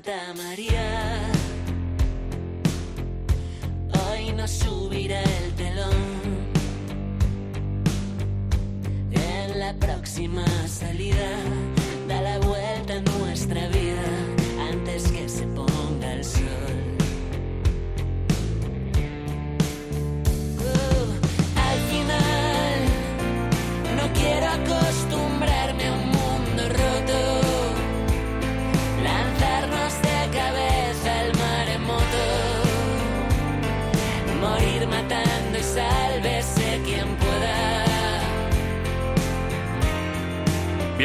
[0.00, 0.69] de Santa María.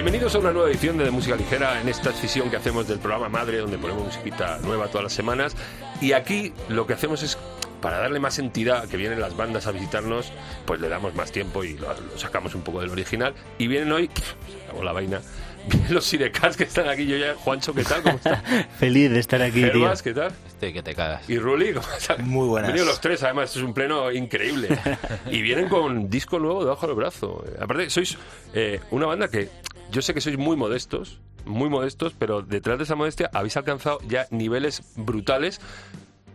[0.06, 3.00] Bienvenidos a una nueva edición de, De Música Ligera en esta sesión que hacemos del
[3.00, 5.56] programa Madre, donde ponemos musiquita nueva todas las semanas.
[6.00, 7.39] Y aquí lo que hacemos es,
[7.81, 10.31] para darle más entidad a que vienen las bandas a visitarnos,
[10.67, 13.34] pues le damos más tiempo y lo, lo sacamos un poco del original.
[13.58, 14.12] Y vienen hoy,
[14.47, 15.22] se acabó la vaina,
[15.67, 17.08] vienen los Sidecats que están aquí.
[17.08, 18.03] Yo ya, Juancho, ¿qué tal?
[18.03, 18.44] ¿Cómo estás?
[18.78, 19.72] Feliz de estar aquí, tío.
[19.72, 20.31] Gervas, ¿qué tal?
[20.45, 21.28] Este que te cagas.
[21.28, 22.19] Y Ruli, ¿cómo estás?
[22.19, 22.69] Muy buenas.
[22.69, 24.67] Han venido los tres, además, esto es un pleno increíble.
[25.31, 27.44] Y vienen con disco nuevo debajo del brazo.
[27.59, 28.16] Aparte, sois
[28.53, 29.50] eh, una banda que
[29.91, 34.00] yo sé que sois muy modestos, muy modestos, pero detrás de esa modestia habéis alcanzado
[34.07, 35.62] ya niveles brutales.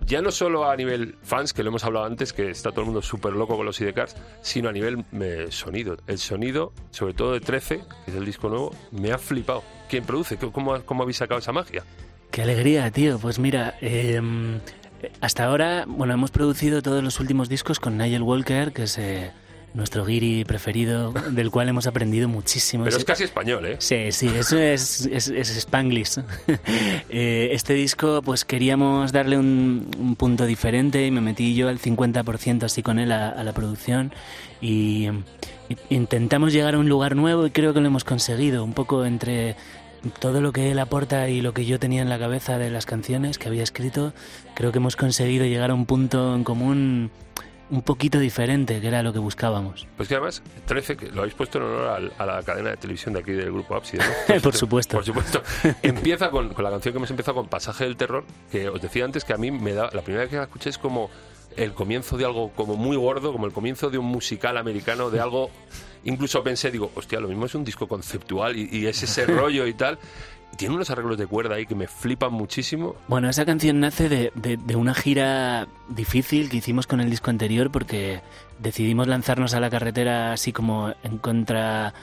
[0.06, 2.86] Ya no solo a nivel fans, que lo hemos hablado antes, que está todo el
[2.86, 5.98] mundo súper loco con los sidecars, sino a nivel eh, sonido.
[6.06, 9.62] El sonido, sobre todo de 13, que es el disco nuevo, me ha flipado.
[9.88, 10.36] ¿Quién produce?
[10.36, 11.84] ¿Cómo, cómo habéis sacado esa magia?
[12.30, 13.18] Qué alegría, tío.
[13.18, 14.20] Pues mira, eh,
[15.20, 19.32] hasta ahora, bueno, hemos producido todos los últimos discos con Nigel Walker, que es eh,
[19.74, 22.84] nuestro guiri preferido, del cual hemos aprendido muchísimo.
[22.84, 23.76] Pero es casi español, ¿eh?
[23.78, 26.20] Sí, sí, eso es, es, es Spanglish.
[27.12, 31.80] Eh, este disco, pues queríamos darle un, un punto diferente y me metí yo al
[31.80, 34.12] 50% así con él a, a la producción
[34.60, 35.08] y,
[35.68, 39.04] y intentamos llegar a un lugar nuevo y creo que lo hemos conseguido, un poco
[39.04, 39.56] entre
[40.20, 42.86] todo lo que él aporta y lo que yo tenía en la cabeza de las
[42.86, 44.12] canciones que había escrito,
[44.54, 47.10] creo que hemos conseguido llegar a un punto en común
[47.70, 49.86] un poquito diferente, que era lo que buscábamos.
[49.96, 52.76] Pues que además, 13, que lo habéis puesto en honor al- a, la cadena de
[52.76, 54.40] televisión de aquí del grupo Ábside, ¿no?
[54.42, 54.96] Por supuesto.
[54.96, 55.42] Por supuesto.
[55.82, 59.04] Empieza con, con la canción que hemos empezado con Pasaje del Terror, que os decía
[59.04, 59.90] antes que a mí me da.
[59.92, 61.10] La primera vez que la escuché es como
[61.56, 65.20] el comienzo de algo como muy gordo, como el comienzo de un musical americano, de
[65.20, 65.50] algo.
[66.04, 69.66] Incluso pensé, digo, hostia, lo mismo es un disco conceptual y, y es ese rollo
[69.66, 69.98] y tal.
[70.56, 72.94] Tiene unos arreglos de cuerda ahí que me flipan muchísimo.
[73.08, 77.30] Bueno, esa canción nace de, de- de una gira difícil que hicimos con el disco
[77.30, 78.20] anterior porque
[78.58, 81.94] decidimos lanzarnos a la carretera así como en contra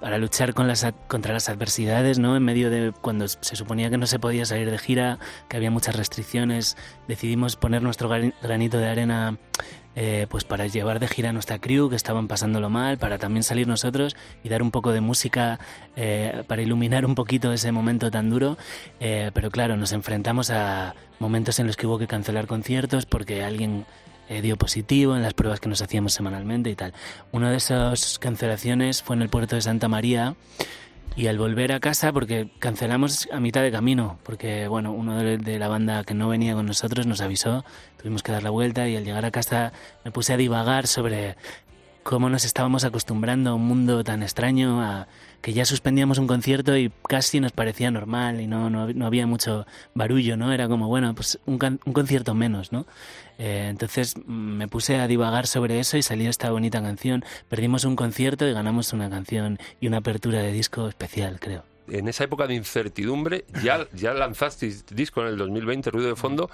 [0.00, 2.36] para luchar con las, contra las adversidades, ¿no?
[2.36, 5.70] En medio de cuando se suponía que no se podía salir de gira, que había
[5.70, 6.76] muchas restricciones,
[7.06, 9.38] decidimos poner nuestro gran- granito de arena
[9.94, 13.68] eh, pues para llevar de gira nuestra crew que estaban pasándolo mal, para también salir
[13.68, 15.58] nosotros y dar un poco de música
[15.96, 18.56] eh, para iluminar un poquito ese momento tan duro.
[19.00, 23.42] Eh, pero claro, nos enfrentamos a momentos en los que hubo que cancelar conciertos porque
[23.42, 23.86] alguien
[24.40, 26.94] dio positivo en las pruebas que nos hacíamos semanalmente y tal.
[27.32, 30.36] Una de esas cancelaciones fue en el puerto de Santa María.
[31.14, 35.36] Y al volver a casa, porque cancelamos a mitad de camino, porque bueno, uno de,
[35.36, 37.64] de la banda que no venía con nosotros nos avisó,
[38.00, 39.72] tuvimos que dar la vuelta y al llegar a casa
[40.04, 41.36] me puse a divagar sobre
[42.02, 45.06] cómo nos estábamos acostumbrando a un mundo tan extraño, a
[45.42, 49.26] que ya suspendíamos un concierto y casi nos parecía normal y no, no, no había
[49.26, 50.52] mucho barullo, ¿no?
[50.52, 52.86] Era como, bueno, pues un, concierto menos, ¿no?
[53.38, 57.24] Eh, entonces mm, me puse a divagar sobre eso y salió esta bonita canción.
[57.48, 61.64] Perdimos un concierto y ganamos una canción y una apertura de disco especial, creo.
[61.88, 66.50] En esa época de incertidumbre, ya, ya lanzasteis disco en el 2020, Ruido de Fondo.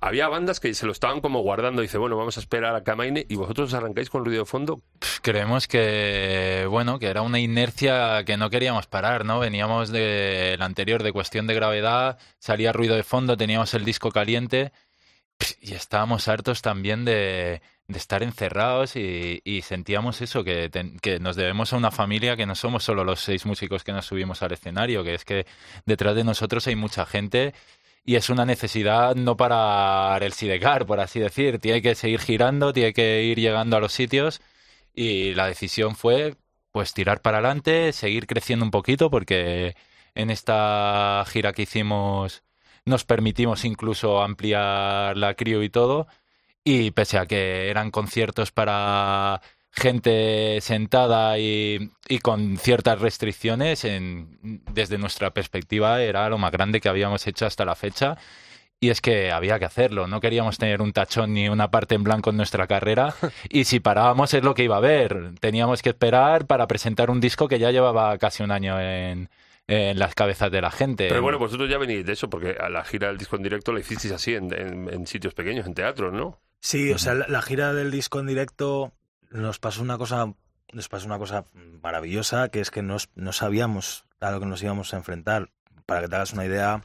[0.00, 1.82] Había bandas que se lo estaban como guardando.
[1.82, 4.80] Dice, bueno, vamos a esperar a Kamaine y vosotros os arrancáis con Ruido de Fondo.
[5.22, 9.38] Creemos que, bueno, que era una inercia que no queríamos parar, ¿no?
[9.38, 14.72] Veníamos del anterior de Cuestión de Gravedad, salía ruido de fondo, teníamos el disco caliente
[15.60, 20.70] y estábamos hartos también de, de estar encerrados y, sentíamos eso, que,
[21.00, 24.06] que nos debemos a una familia, que no somos solo los seis músicos que nos
[24.06, 25.46] subimos al escenario, que es que
[25.84, 27.54] detrás de nosotros hay mucha gente
[28.06, 31.58] y es una necesidad no para el sidecar, por así decir.
[31.58, 34.40] Tiene que seguir girando, tiene que ir llegando a los sitios
[34.94, 36.36] y la decisión fue
[36.72, 39.76] pues tirar para adelante, seguir creciendo un poquito porque
[40.14, 42.44] en esta gira que hicimos
[42.84, 46.06] nos permitimos incluso ampliar la crew y todo
[46.64, 49.42] y pese a que eran conciertos para
[49.76, 54.38] gente sentada y, y con ciertas restricciones, en,
[54.72, 58.16] desde nuestra perspectiva era lo más grande que habíamos hecho hasta la fecha.
[58.78, 62.04] Y es que había que hacerlo, no queríamos tener un tachón ni una parte en
[62.04, 63.14] blanco en nuestra carrera.
[63.48, 65.32] Y si parábamos es lo que iba a haber.
[65.40, 69.30] Teníamos que esperar para presentar un disco que ya llevaba casi un año en,
[69.66, 71.08] en las cabezas de la gente.
[71.08, 73.72] Pero bueno, vosotros ya venís de eso, porque a la gira del disco en directo
[73.72, 76.38] la hicisteis así, en, en- en sitios pequeños, en teatros, ¿no?
[76.60, 78.92] Sí, o sea, la, la gira del disco en directo
[79.36, 80.32] nos pasó una cosa,
[80.72, 81.44] nos pasó una cosa
[81.82, 85.50] maravillosa, que es que no, no sabíamos a lo que nos íbamos a enfrentar.
[85.84, 86.82] Para que te hagas una idea,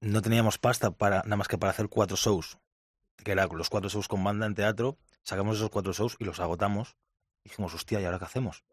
[0.00, 2.58] no teníamos pasta para nada más que para hacer cuatro shows,
[3.22, 4.98] que eran los cuatro shows con banda en teatro.
[5.22, 6.96] Sacamos esos cuatro shows y los agotamos.
[7.44, 8.64] Dijimos, hostia, ¿y ahora qué hacemos?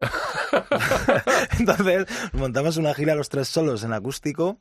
[1.58, 4.58] Entonces, montamos una gira los tres solos en acústico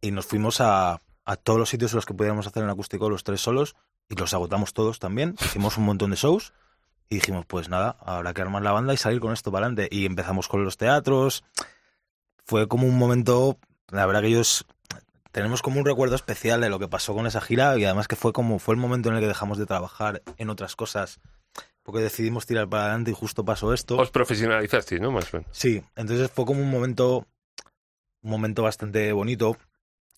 [0.00, 3.10] y nos fuimos a, a todos los sitios en los que podíamos hacer en acústico
[3.10, 3.74] los tres solos
[4.08, 5.34] y los agotamos todos también.
[5.40, 6.52] Hicimos un montón de shows
[7.10, 9.94] y dijimos, pues nada, habrá que armar la banda y salir con esto para adelante.
[9.94, 11.44] Y empezamos con los teatros.
[12.46, 13.58] Fue como un momento,
[13.88, 14.64] la verdad que ellos
[15.32, 18.16] tenemos como un recuerdo especial de lo que pasó con esa gira y además que
[18.16, 21.20] fue como fue el momento en el que dejamos de trabajar en otras cosas
[21.82, 23.96] porque decidimos tirar para adelante y justo pasó esto.
[23.96, 25.10] Os profesionalizasteis, ¿no?
[25.10, 25.48] Más menos.
[25.50, 27.26] Sí, entonces fue como un momento,
[28.22, 29.56] un momento bastante bonito.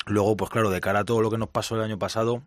[0.06, 2.42] Luego, pues claro, de cara a todo lo que nos pasó el año pasado,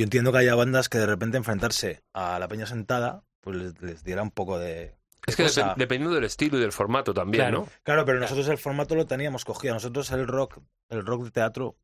[0.00, 3.80] yo entiendo que haya bandas que de repente enfrentarse a la peña sentada, pues les,
[3.82, 4.96] les diera un poco de...
[5.26, 5.44] Es que
[5.76, 7.58] dependiendo del estilo y del formato también, Claro.
[7.60, 7.68] ¿no?
[7.82, 9.74] Claro, pero nosotros el formato lo teníamos cogido.
[9.74, 10.58] Nosotros el rock,
[10.88, 11.76] el rock de teatro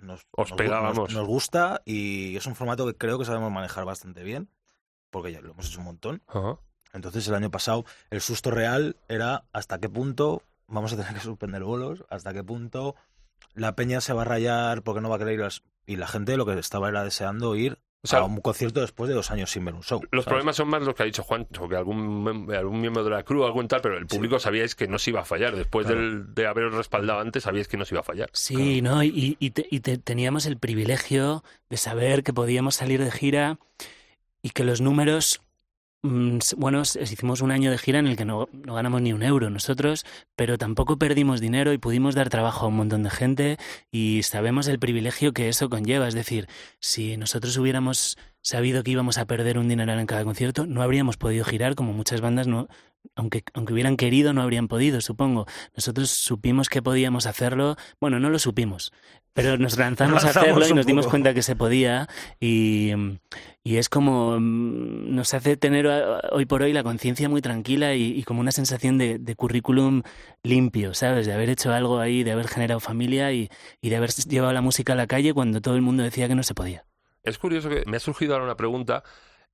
[0.00, 0.96] nos, Os nos pegábamos.
[0.98, 4.48] nos- nos gusta y es un formato que creo que sabemos manejar bastante bien,
[5.10, 6.22] porque ya lo hemos hecho un montón.
[6.26, 6.58] Ajá.
[6.92, 11.20] Entonces el año pasado el susto real era hasta qué punto vamos a tener que
[11.20, 12.96] suspender bolos, hasta qué punto
[13.54, 15.96] la peña se va a rayar porque no va a querer ir a las- y
[15.96, 19.14] la gente lo que estaba era deseando ir O sea, a un concierto después de
[19.14, 20.00] dos años sin ver un show.
[20.10, 20.26] Los ¿sabes?
[20.26, 23.44] problemas son más los que ha dicho Juan, que algún, algún miembro de la crew,
[23.44, 25.56] algún tal, pero el público sabíais que no se iba a fallar.
[25.56, 26.00] Después Claro.
[26.02, 28.30] del- de haberos respaldado antes, sabíais que no se iba a fallar.
[28.32, 29.02] Sí, ¿no?
[29.02, 33.58] Y, y te- y te- teníamos el privilegio de saber que podíamos salir de gira
[34.42, 35.40] y que los números,
[36.56, 39.22] bueno, s- hicimos un año de gira en el que no, no ganamos ni un
[39.22, 40.04] euro nosotros,
[40.36, 43.56] pero tampoco perdimos dinero y pudimos dar trabajo a un montón de gente
[43.90, 46.08] y sabemos el privilegio que eso conlleva.
[46.08, 46.48] Es decir,
[46.80, 51.16] si nosotros hubiéramos sabido que íbamos a perder un dineral en cada concierto, no habríamos
[51.16, 52.68] podido girar como muchas bandas no...
[53.14, 55.46] Aunque, aunque hubieran querido, no habrían podido, supongo.
[55.76, 57.76] Nosotros supimos que podíamos hacerlo.
[58.00, 58.92] Bueno, no lo supimos,
[59.32, 62.08] pero nos lanzamos a hacerlo y nos dimos cuenta que se podía.
[62.40, 62.90] Y,
[63.62, 64.40] y es como.
[64.40, 65.86] mm, Nos hace tener
[66.32, 70.02] hoy por hoy la conciencia muy tranquila y, y como una sensación de, de currículum
[70.42, 71.26] limpio, ¿sabes?
[71.26, 73.48] De haber hecho algo ahí, de haber generado familia y,
[73.80, 76.34] y de haber llevado la música a la calle cuando todo el mundo decía que
[76.34, 76.84] no se podía.
[77.26, 79.02] Es curioso que me ha surgido ahora una pregunta.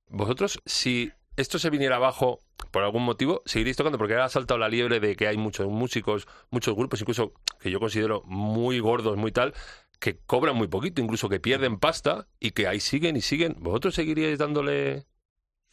[0.07, 2.39] Vosotros, si esto se viniera abajo
[2.69, 5.67] por algún motivo, seguiréis tocando, porque ahora ha saltado la liebre de que hay muchos
[5.67, 9.55] músicos, muchos grupos, incluso que yo considero muy gordos, muy tal,
[9.99, 13.55] que cobran muy poquito, incluso que pierden pasta y que ahí siguen y siguen.
[13.59, 15.07] ¿Vosotros seguiríais dándole...?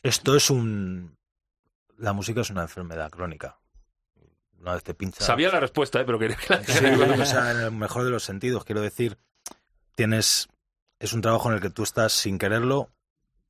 [0.03, 1.19] Esto es un...
[1.99, 3.61] La música es una enfermedad crónica.
[4.59, 5.23] Una vez te pincha...
[5.23, 6.05] Sabía la respuesta, ¿eh?
[6.07, 9.19] pero quería que la Sí, o sea, en el mejor de los sentidos, quiero decir,
[9.95, 10.49] tienes
[11.01, 12.91] es un trabajo en el que tú estás sin quererlo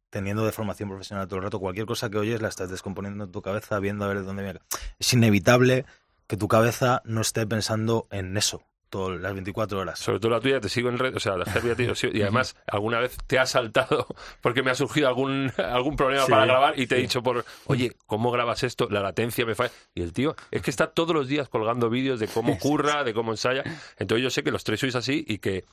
[0.09, 3.31] teniendo de formación profesional todo el rato, cualquier cosa que oyes la estás descomponiendo en
[3.31, 4.61] tu cabeza, viendo a ver de dónde viene.
[4.99, 5.85] Es inevitable
[6.27, 9.99] que tu cabeza no esté pensando en eso todas las 24 horas.
[9.99, 12.21] Sobre todo la tuya, te sigo en red, o sea, la Herbia, tío, sí, y
[12.23, 14.07] además alguna vez te ha saltado
[14.43, 17.45] porque me ha surgido algún, algún problema Sí, para grabar y te he dicho por,
[17.67, 18.89] oye, ¿cómo grabas esto?
[18.91, 19.71] La latencia me falla.
[19.95, 23.15] Y el tío, es que está todos los días colgando vídeos de cómo curra, de
[23.15, 23.63] cómo ensaya.
[23.99, 25.65] Entonces yo sé que los tres sois así y que,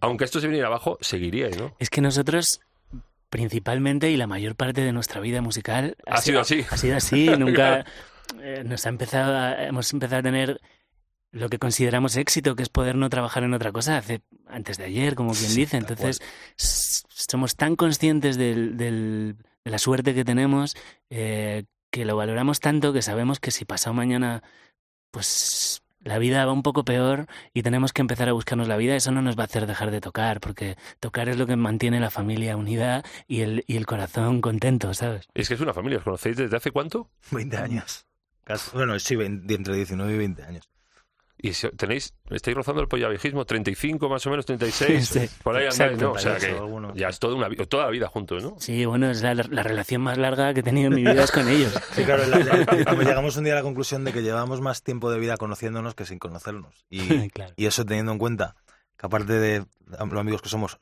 [0.00, 1.74] aunque esto se viniera abajo, seguiríais, ¿no?
[1.78, 2.60] Es que nosotros,
[3.30, 6.64] principalmente y la mayor parte de nuestra vida musical, Ha sido así.
[6.70, 7.84] Ha sido así, nunca
[8.40, 10.60] eh, nos ha empezado a- hemos empezado a tener
[11.36, 14.84] lo que consideramos éxito, que es poder no trabajar en otra cosa hace antes de
[14.84, 15.76] ayer, como quien Sí, dice.
[15.76, 16.20] Entonces,
[16.56, 20.76] somos tan conscientes del- del- de la suerte que tenemos
[21.10, 24.42] eh, que lo valoramos tanto que sabemos que si pasado mañana,
[25.10, 28.94] pues la vida va un poco peor y tenemos que empezar a buscarnos la vida,
[28.94, 31.98] eso no nos va a hacer dejar de tocar, porque tocar es lo que mantiene
[32.00, 35.26] la familia unida y el, y el corazón contento, ¿sabes?
[35.34, 37.10] Es que es una familia, ¿os conocéis desde hace cuánto?
[37.32, 38.06] 20 años.
[38.44, 40.68] Casi- bueno, sí, entre 19 y 20 años.
[41.38, 45.64] Y si- tenéis, estáis rozando el pollavejismo, 35 más o menos, 36, Sí, por ahí
[45.64, 46.04] andáis, exacto.
[46.06, 46.12] ¿no?
[46.12, 46.94] O sea que 38 algunos.
[46.96, 48.56] ya es toda, una, toda la vida juntos, ¿no?
[48.58, 51.30] Sí, bueno, es la, la relación más larga que he tenido en mi vida es
[51.30, 51.72] con ellos.
[51.94, 54.82] Sí, claro, la- la- como llegamos un día a la conclusión de que llevamos más
[54.82, 56.86] tiempo de vida conociéndonos que sin conocernos.
[56.90, 57.52] Y, Claro.
[57.56, 58.54] y eso teniendo en cuenta
[58.98, 60.78] que aparte de los amigos que somos,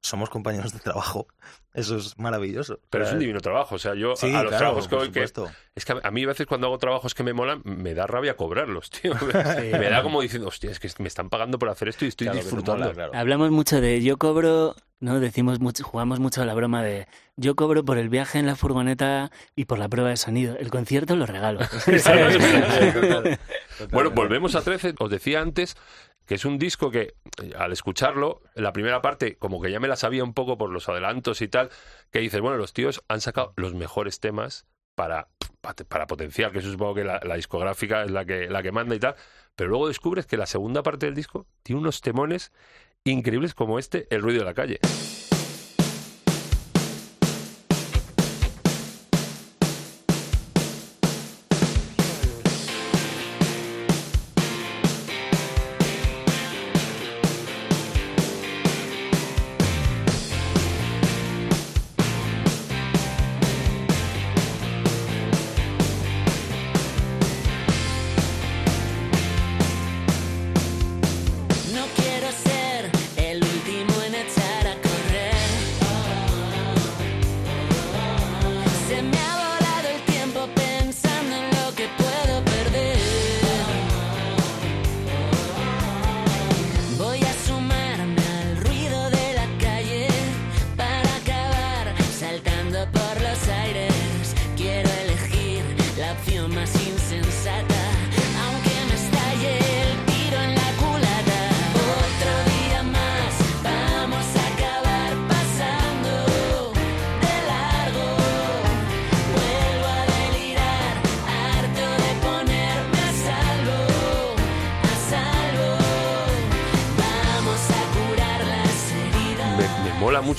[0.00, 1.26] somos compañeros de trabajo.
[1.74, 2.80] Eso es maravilloso.
[2.88, 3.74] Pero O es un divino trabajo.
[3.74, 5.22] O sea, yo Sí, a los claro, trabajos que que
[5.74, 8.34] es que a mí a veces cuando hago trabajos que me molan, me da rabia
[8.34, 9.12] cobrarlos, tío.
[9.72, 12.28] Me da como diciendo, hostia, es que me están pagando por hacer esto y estoy
[12.28, 12.84] Claro, disfrutando.
[12.84, 13.12] mola, claro.
[13.14, 15.20] Hablamos mucho de yo cobro, ¿no?
[15.20, 18.56] Decimos mucho, jugamos mucho a la broma de yo cobro por el viaje en la
[18.56, 20.56] furgoneta y por la prueba de sonido.
[20.56, 21.60] El concierto lo regalo.
[23.90, 24.94] Bueno, volvemos a 13.
[24.98, 25.76] Os decía antes
[26.26, 29.80] que es un disco que, eh, al escucharlo, en la primera parte, como que ya
[29.80, 31.70] me la sabía un poco por los adelantos y tal,
[32.10, 35.28] que dices, bueno, los tíos han sacado los mejores temas para,
[35.88, 38.98] para, potenciar, que supongo que la, la discográfica es la que, la que manda y
[39.00, 39.14] tal,
[39.54, 42.52] pero luego descubres que la segunda parte del disco tiene unos temones
[43.04, 44.80] increíbles como este, El ruido de la calle.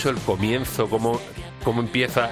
[0.05, 1.19] El comienzo, cómo,
[1.63, 2.31] cómo empieza.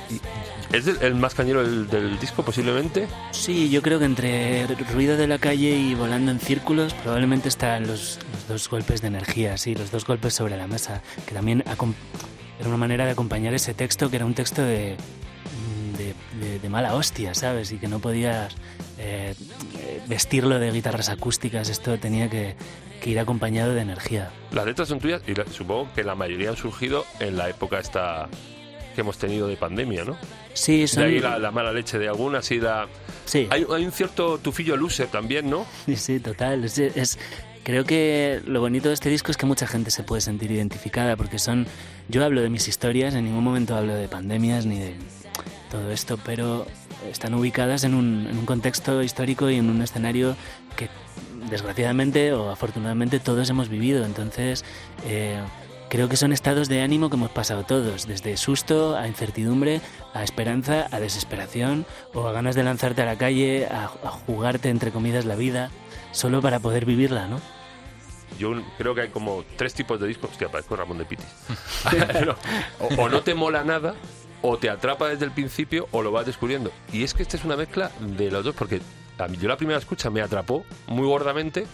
[0.71, 3.07] ¿Es el, más cañero del, disco posiblemente?
[3.31, 7.87] Sí, yo creo que entre ruido de la calle y volando en círculos probablemente están
[7.87, 12.67] los, dos golpes de energía, sí, los dos golpes sobre la mesa, que también era
[12.67, 14.97] una manera de acompañar ese texto que era un texto de,
[16.61, 17.71] de, mala hostia, ¿sabes?
[17.71, 18.53] Y que no podías
[18.97, 19.35] eh,
[20.07, 22.55] vestirlo de guitarras acústicas, esto tenía que,
[23.01, 24.29] que ir acompañado de energía.
[24.51, 27.79] Las letras son tuyas y la- supongo que la mayoría han surgido en la época
[27.79, 28.27] esta
[28.93, 30.15] que hemos tenido de pandemia, ¿no?
[30.53, 32.87] Sí, De son, ahí la, la mala leche de algunas y la...
[33.25, 33.45] sí.
[33.49, 35.65] Hay, hay un cierto tufillo loser también, ¿no?
[35.85, 36.63] Sí, sí, total.
[36.63, 37.19] Es, es-
[37.63, 41.17] creo que lo bonito de este disco es que mucha gente se puede sentir identificada
[41.17, 41.67] porque son...
[42.07, 44.95] Yo hablo de mis historias, en ningún momento hablo de pandemias ni de
[45.71, 46.65] todo esto, pero
[47.09, 50.35] están ubicadas en un, en un contexto histórico y en un escenario
[50.75, 50.89] que
[51.49, 54.05] desgraciadamente o afortunadamente todos hemos vivido.
[54.05, 54.65] Entonces,
[55.05, 55.39] eh,
[55.89, 59.81] creo que son estados de ánimo que hemos pasado todos, desde susto a incertidumbre,
[60.13, 64.69] a esperanza, a desesperación o a ganas de lanzarte a la calle, a, a jugarte
[64.69, 65.71] entre comidas la vida,
[66.11, 67.39] solo para poder vivirla, ¿no?
[68.39, 70.31] Yo creo que hay como tres tipos de discos.
[70.31, 71.25] Hostia, parezco Ramón de Pitis.
[72.25, 72.35] No,
[72.79, 73.95] o, o no te mola nada,
[74.47, 76.71] o te atrapa desde el principio, o lo vas descubriendo.
[76.93, 78.79] Y es que esta es una mezcla de los dos, porque
[79.39, 81.65] yo la primera escucha me atrapó muy gordamente,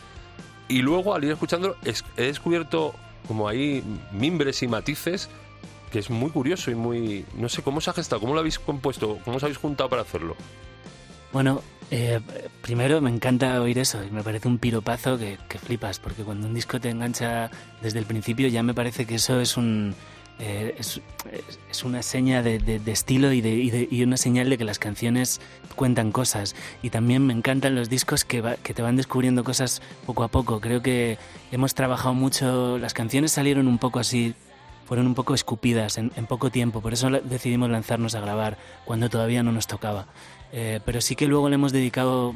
[0.68, 2.94] y luego al ir escuchándolo es- he descubierto
[3.28, 5.30] como ahí mimbres y matices
[5.92, 7.26] que es muy curioso y muy...
[7.36, 8.22] No sé, ¿cómo se ha gestado?
[8.22, 9.20] ¿Cómo lo habéis compuesto?
[9.26, 10.38] ¿Cómo os habéis juntado para hacerlo?
[11.34, 11.62] Bueno,
[11.92, 12.22] eh,
[12.62, 16.48] primero me encanta oír eso y me parece un piropazo que, que flipas, porque cuando
[16.48, 17.52] un disco te engancha
[17.82, 19.94] desde el principio ya me parece que eso es un...
[20.40, 21.02] eh, es,
[21.70, 24.64] es- una seña de, de- de estilo y, de, y, y una señal de que
[24.66, 25.42] las canciones
[25.76, 26.56] cuentan cosas.
[26.84, 30.28] Y también me encantan los discos que, va- que te van descubriendo cosas poco a
[30.28, 30.60] poco.
[30.60, 31.18] Creo que
[31.52, 34.36] hemos trabajado mucho, las canciones salieron un poco así,
[34.88, 39.10] fueron un poco escupidas en, en poco tiempo, por eso decidimos lanzarnos a grabar cuando
[39.10, 40.06] todavía no nos tocaba.
[40.52, 42.36] Eh, pero sí que luego le hemos dedicado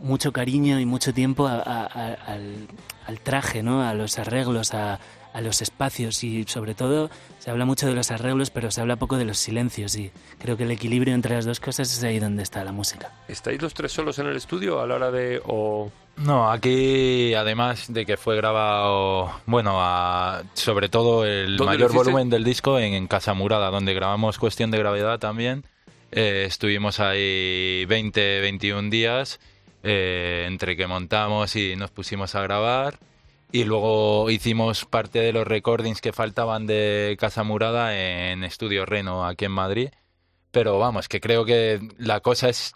[0.00, 2.68] mucho cariño y mucho tiempo a- a- a- al,
[3.06, 3.82] al traje, ¿no?
[3.82, 4.98] a los arreglos, a,
[5.32, 8.96] a los espacios y sobre todo se habla mucho de los arreglos, pero se habla
[8.96, 12.18] poco de los silencios y creo que el equilibrio entre las dos cosas es ahí
[12.18, 13.10] donde está la música.
[13.28, 15.40] ¿Estáis los tres solos en el estudio a la hora de...
[15.46, 21.78] o No, aquí además de que fue grabado, bueno, a- sobre todo el ¿Dónde lo
[21.88, 25.64] mayor volumen del disco en, en Casa Murada, donde grabamos Cuestión de Gravedad también.
[26.14, 29.40] Eh, estuvimos ahí 20, 21 días,
[29.82, 32.98] eh, entre que montamos y nos pusimos a grabar.
[33.52, 39.26] Y luego hicimos parte de los recordings que faltaban de Casa Murada en Estudio Reno,
[39.26, 39.90] aquí en Madrid.
[40.50, 42.72] Pero vamos, que creo que la cosa es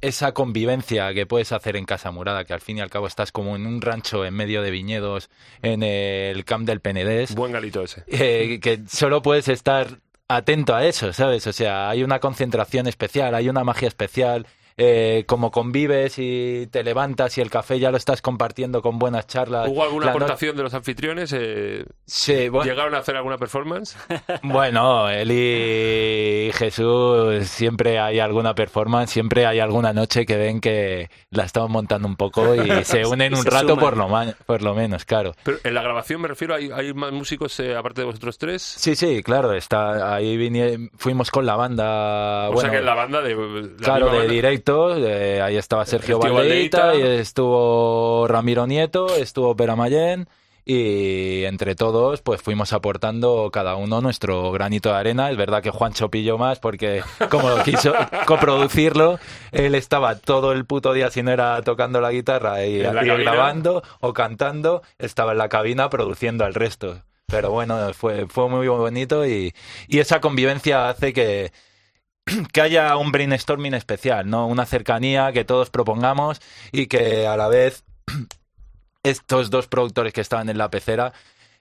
[0.00, 3.32] esa convivencia que puedes hacer en Casa Murada, que al fin y al cabo estás
[3.32, 5.30] como en un rancho en medio de viñedos
[5.62, 8.04] en el Camp del Penedés, Buen galito ese.
[8.08, 11.46] eh, que solo puedes estar atento a eso, ¿sabes?
[11.46, 14.46] O sea, hay una concentración especial, hay una magia especial.
[14.78, 19.26] Eh, como convives y te levantas y el café ya lo estás compartiendo con buenas
[19.26, 19.68] charlas.
[19.68, 21.32] ¿Hubo alguna La no- aportación de los anfitriones?
[21.36, 23.96] Eh, Sí, bueno, ¿Llegaron a hacer alguna performance?
[24.42, 31.10] Bueno, él y Jesús siempre hay alguna performance, siempre hay alguna noche que ven que
[31.30, 33.80] la estamos montando un poco y se unen un Se rato suman.
[33.84, 35.34] por lo, ma- por lo menos, claro.
[35.42, 38.62] Pero en la grabación me refiero, ¿hay, hay más músicos eh, aparte de vosotros tres?
[38.62, 42.94] Sí, sí, claro, está ahí vinie- fuimos con la banda, o bueno, sea que la
[42.94, 43.34] banda de...
[43.34, 44.32] la claro, de banda.
[44.32, 50.28] directo, eh, ahí estaba Sergio Valdeita, y estuvo Ramiro Nieto, estuvo Pera Mayén
[50.64, 55.30] y entre todos pues fuimos aportando cada uno nuestro granito de arena.
[55.30, 57.94] Es verdad que Juancho pilló más porque como quiso
[58.26, 59.18] coproducirlo,
[59.50, 63.82] él estaba todo el puto día si no era tocando la guitarra y, la grabando
[64.00, 67.02] o cantando, estaba en la cabina produciendo al resto.
[67.26, 69.54] Pero bueno, fue, fue muy bonito y,
[69.86, 71.50] y esa convivencia hace que,
[72.52, 74.46] que haya un brainstorming especial, ¿no?
[74.46, 76.40] Una cercanía que todos propongamos
[76.72, 77.84] y que a la vez
[79.02, 81.12] estos dos productores que estaban en la pecera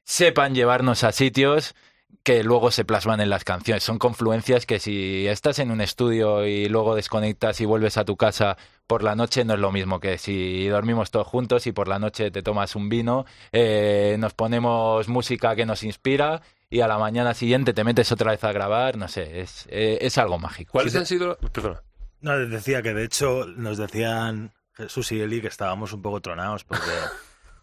[0.04, 1.76] sepan llevarnos a sitios
[2.24, 3.84] que luego se plasman en las canciones.
[3.84, 8.18] Son confluencias que si estás en un estudio y luego desconectas y vuelves a tu
[8.18, 11.88] casa por la noche no es lo mismo que si dormimos todos juntos y por
[11.88, 16.88] la noche te tomas un vino, eh, nos ponemos música que nos inspira y a
[16.88, 20.38] la mañana siguiente te metes otra vez a grabar, no sé, es, eh, es algo
[20.40, 20.72] mágico.
[20.74, 21.38] ¿Cuáles Sí, han sido...?
[21.54, 21.82] Perdona.
[22.22, 26.20] No, les decía que de hecho nos decían Jesús y Eli que estábamos un poco
[26.22, 26.90] tronados porque,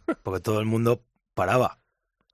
[0.22, 1.02] porque todo el mundo
[1.34, 1.78] paraba.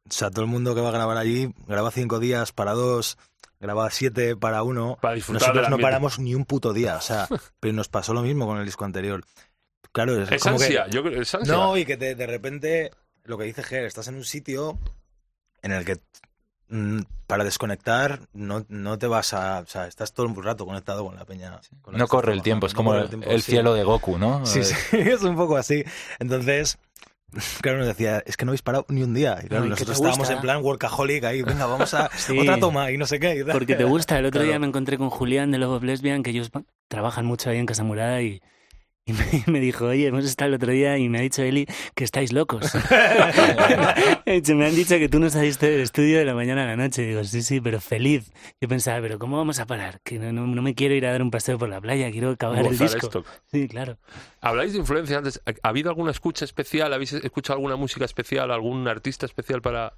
[0.09, 3.17] O sea, todo el mundo que va a grabar allí graba cinco días para dos,
[3.59, 4.99] graba siete para uno.
[5.01, 6.97] Para disfrutar Nosotros no paramos ni un puto día.
[6.97, 7.27] O sea,
[7.59, 9.25] pero nos pasó lo mismo con el disco anterior.
[9.93, 11.53] Claro, es, Es como que- ansia, yo creo es ansia.
[11.55, 12.91] no, y que te- de repente,
[13.25, 14.79] lo que dice Ger, estás en un sitio
[15.63, 15.99] en el que
[17.27, 19.61] para desconectar no, no te vas a...
[19.61, 21.61] O sea, estás todo el rato conectado con la peña.
[21.83, 23.51] con la que No corre el tiempo, es como No el, corre tiempo, el sí.
[23.53, 24.45] cielo de Goku, ¿no?
[24.47, 25.83] Sí, sí, es un poco así.
[26.19, 26.79] Entonces,
[27.61, 29.39] claro, nos decía, es que no habéis parado ni un día.
[29.45, 30.35] Y claro, No, nosotros estábamos gusta.
[30.35, 32.39] en plan workaholic ahí, venga, vamos a Sí.
[32.39, 33.45] otra toma y no sé qué.
[33.51, 34.19] Porque te gusta.
[34.19, 34.49] El otro Claro.
[34.51, 36.51] día me encontré con Julián de Love of Lesbian, que ellos
[36.89, 38.41] trabajan mucho ahí en Casa Murada y,
[39.07, 41.67] y me, me dijo, oye, hemos estado el otro día y me ha dicho Eli
[41.95, 42.71] que estáis locos.
[44.27, 47.03] Me han dicho que tú no saliste del estudio de la mañana a la noche.
[47.03, 48.33] digo, sí, sí, pero feliz.
[48.61, 50.01] Yo pensaba, pero ¿cómo vamos a parar?
[50.05, 52.31] Que no, no, no me quiero ir a dar un paseo por la playa, quiero
[52.31, 53.07] acabar el disco.
[53.07, 53.25] esto.
[53.51, 53.99] Sí, claro.
[54.41, 55.41] Habláis de influencia antes.
[55.45, 56.93] ¿Ha habido alguna escucha especial?
[56.93, 58.51] ¿Habéis escuchado alguna música especial?
[58.51, 59.95] ¿Algún artista especial para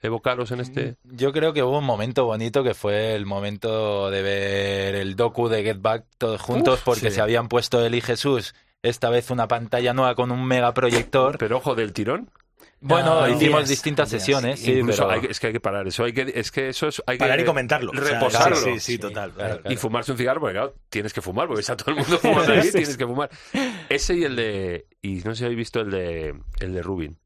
[0.00, 0.96] evocaros en este...?
[1.04, 5.48] Yo creo que hubo un momento bonito que fue el momento de ver el docu
[5.48, 7.16] de Get Back todos juntos Uf, porque sí.
[7.16, 11.36] se habían puesto él y Jesús esta vez una pantalla nueva con un mega proyector.
[11.38, 12.30] Pero ojo, del tirón.
[12.80, 14.22] Bueno, No, hicimos días, distintas días.
[14.22, 16.04] sesiones, sí, Incluso pero hay es que hay que parar eso.
[16.04, 17.02] Hay que, es que eso es...
[17.08, 17.90] Hay Parar que y comentarlo.
[17.90, 18.54] O sea, Reposarlo.
[18.56, 19.32] sí, sí, sí, Sí, total.
[19.32, 19.74] claro, claro.
[19.74, 22.52] Y fumarse un cigarro, porque claro, tienes que fumar, porque está todo el mundo fumando
[22.52, 23.30] aquí, tienes que fumar.
[23.88, 24.86] Ese y el de...
[25.02, 27.18] Y no sé si habéis visto el de, el de Rubin.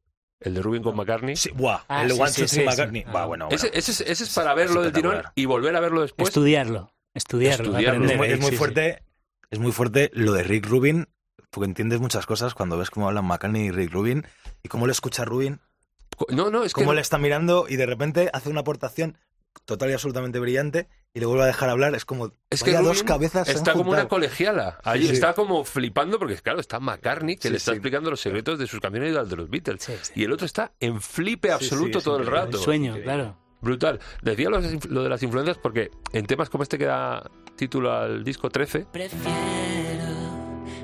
[0.44, 1.36] El de Rubin con McCartney.
[1.36, 2.62] Sí, buah, Ah, el sí, One, sí, sí.
[2.64, 3.04] McCartney.
[3.06, 3.10] Ah.
[3.12, 3.54] Buah, bueno, bueno.
[3.56, 6.28] Ese, ese, es- ese es para verlo del tirón y volver a verlo después.
[6.28, 6.92] Estudiarlo.
[7.14, 7.70] Estudiarlo.
[7.78, 8.04] Estudiarlo.
[8.06, 8.56] es muy, es muy sí.
[8.56, 9.02] fuerte,
[9.50, 11.08] es muy fuerte lo de Rick Rubin,
[11.50, 14.26] porque entiendes muchas cosas cuando ves cómo hablan McCartney y Rick Rubin
[14.62, 15.60] y cómo le escucha Rubin,
[16.30, 16.80] No, no, es que...
[16.80, 19.18] cómo le está mirando y de repente hace una aportación
[19.66, 21.94] total y absolutamente brillante y le vuelve a dejar hablar.
[21.94, 24.78] Es como Es que dos cabezas está como una colegiala.
[24.94, 25.12] Sí, sí.
[25.12, 27.76] está como flipando porque, claro, está McCartney que Sí, le está sí.
[27.76, 29.82] explicando los secretos de sus canciones y de los Beatles.
[29.82, 30.12] Sí, sí.
[30.16, 32.56] Y el otro está en flipe absoluto todo el rato.
[32.56, 33.36] El sueño, claro.
[33.60, 34.00] Brutal.
[34.22, 38.24] Decía lo, lo de las influencias porque en temas como este que da título al
[38.24, 39.32] disco 13, Prefiero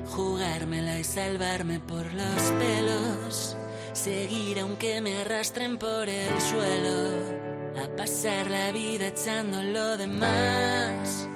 [0.07, 3.57] jugármela y salvarme por los pelos.
[3.93, 7.58] Seguir aunque me arrastren por el suelo.
[7.81, 11.29] A pasar la vida echando lo demás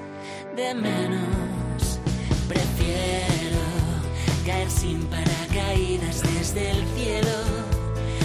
[0.58, 2.00] de menos.
[2.50, 3.62] Prefiero
[4.46, 7.38] caer sin paracaídas desde el cielo.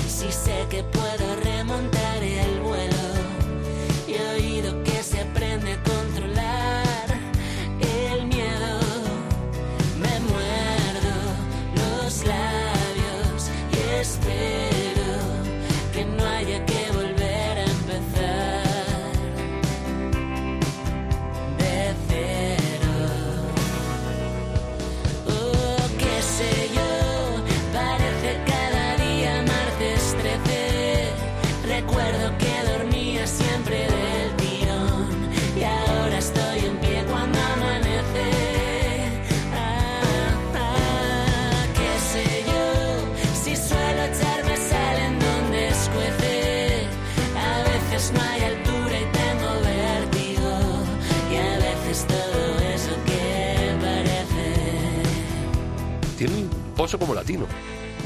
[0.08, 1.07] Si sé que puedo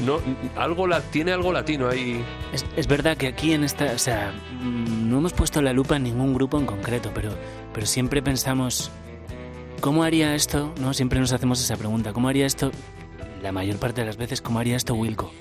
[0.05, 0.19] No,
[0.55, 2.23] algo tiene algo latino ahí.
[2.51, 5.95] Es, es verdad que aquí en esta, o sea, mm, no hemos puesto la lupa
[5.95, 7.31] en ningún grupo en concreto, pero,
[7.73, 8.91] pero siempre pensamos,
[9.79, 10.73] ¿cómo haría esto?
[10.81, 12.71] No, siempre nos hacemos esa pregunta, ¿cómo haría esto?
[13.41, 15.31] La mayor parte de las veces, ¿cómo haría esto Wilco?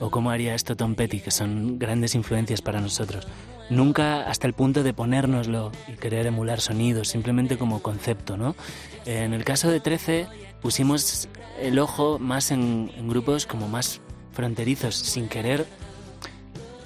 [0.00, 3.26] O cómo haría esto Tom Petty, que son grandes influencias para nosotros.
[3.68, 8.56] Nunca hasta el punto de ponérnoslo y querer emular sonidos, simplemente como concepto, ¿no?
[9.04, 10.26] En el caso de 13
[10.62, 11.28] pusimos
[11.60, 14.00] el ojo más en, en grupos como más
[14.32, 15.66] fronterizos, sin querer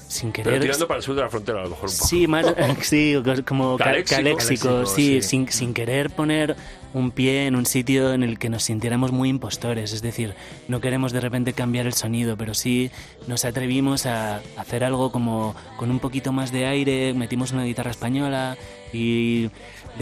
[0.09, 2.07] sin Pero querer tirando para el sur de la frontera, a lo mejor un poco.
[2.07, 2.45] Sí, más,
[2.83, 3.15] sí,
[3.47, 4.17] como ca- Caléxico.
[4.19, 4.37] caléxico,
[4.69, 5.29] Caléxico, sí, sí.
[5.29, 6.55] Sin, sin querer poner
[6.93, 9.95] un pie en un sitio en el que nos sintiéramos muy impostores.
[9.95, 10.35] Es decir,
[10.69, 12.91] no queremos de repente cambiar el sonido, pero sí
[13.27, 17.91] nos atrevimos a hacer algo como con un poquito más de aire, metimos una guitarra
[17.91, 18.59] española
[18.93, 19.49] y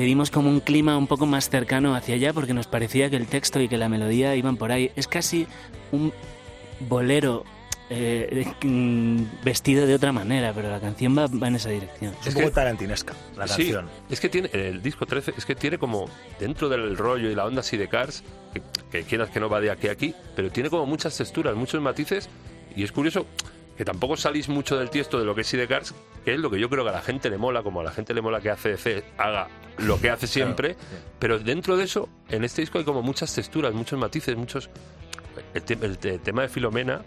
[0.00, 3.16] le dimos como un clima un poco más cercano hacia allá porque nos parecía que
[3.16, 4.90] el texto y que la melodía iban por ahí.
[4.96, 5.46] Es casi
[5.92, 6.10] un
[6.88, 7.44] bolero
[7.90, 12.14] eh, mm, vestido de otra manera, pero la canción va, va en esa dirección.
[12.22, 13.90] Es Es un poco tarantinesca la Sí, canción.
[14.08, 16.08] es que tiene el disco 13 es que tiene como
[16.38, 18.22] dentro del rollo y la onda así de Cars
[18.54, 21.54] que, que quieras que no va de aquí a aquí pero tiene como muchas texturas
[21.56, 22.30] muchos matices
[22.74, 23.26] y es curioso
[23.80, 26.50] que tampoco salís mucho del tiesto de lo que es de Cars que es lo
[26.50, 28.38] que yo creo que a la gente le mola como a la gente le mola
[28.42, 30.76] que ACDC haga lo que hace siempre
[31.18, 34.68] pero dentro de eso en este disco hay como muchas texturas muchos matices muchos
[35.54, 37.00] el, te- el te- tema de Filomena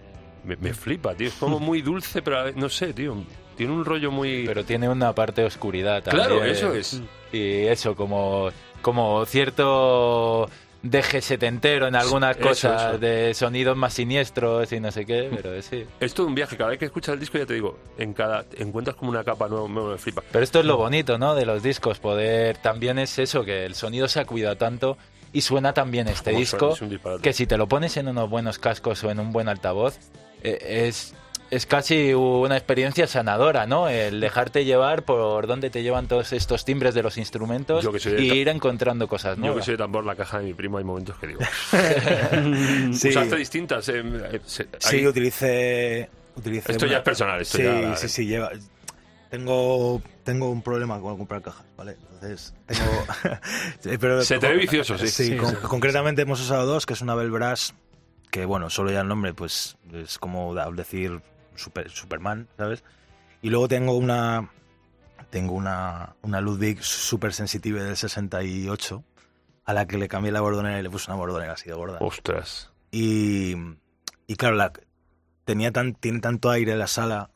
[0.46, 3.24] me, me flipa tío es como muy dulce pero no sé tío
[3.56, 6.26] tiene un rollo muy Pero tiene una parte de oscuridad también.
[6.28, 7.00] claro eso es
[7.32, 8.50] Y eso, como,
[8.82, 10.50] como cierto
[10.84, 12.98] deje setentero en algunas Eso, cosas, eso.
[13.00, 15.86] de sonidos más siniestros y no sé qué, pero sí.
[16.00, 16.56] Es todo un viaje.
[16.56, 19.48] Cada vez que escuchas el disco, ya te digo, en cada encuentras como una capa
[19.48, 20.22] nueva, me, flipa.
[20.32, 21.34] Pero esto es lo bonito, ¿no?
[21.34, 24.98] De los discos, poder también es eso, que el sonido se ha cuidado tanto
[25.32, 28.30] y suena tan bien este disco, suena, es que si te lo pones en unos
[28.30, 29.98] buenos cascos o en un buen altavoz,
[30.44, 31.16] eh, es,
[31.56, 33.88] es casi una experiencia sanadora, ¿no?
[33.90, 37.86] El dejarte llevar por donde te llevan todos estos timbres de los instrumentos
[38.18, 39.66] y ir encontrando cosas Yo que nuevas.
[39.66, 41.42] soy de tambor, la caja de mi primo, hay momentos que digo.
[42.94, 43.10] Sí.
[43.10, 43.88] Usaste distintas.
[43.90, 48.08] eh, eh, se- Sí, hay- utilicé, utilicé Esto ya es personal, esto sí, ya- sí,
[48.10, 48.52] sí, lleva.
[49.30, 51.98] Tengo, tengo un problema con comprar cajas, ¿vale?
[52.14, 53.40] Entonces, tengo.
[53.80, 55.08] Sí, pero- Se te ve vicioso, sí.
[55.08, 55.56] Sí, Sí, con- sí.
[55.64, 57.74] concretamente hemos usado dos, que es una Belbrass,
[58.30, 61.22] que bueno, solo ya el nombre, pues es como decir
[61.56, 62.84] super, Superman, ¿sabes?
[63.42, 64.50] Y luego tengo una.
[65.30, 69.04] Tengo una, una Ludwig Super Sensitive del 68,
[69.66, 71.98] a la que le cambié la bordonera y le puse una bordonera así de gorda.
[72.02, 72.72] Ostras.
[72.92, 73.56] Y,
[74.28, 74.72] y claro, la,
[75.46, 77.32] tenía tan, tiene tanto aire la sala.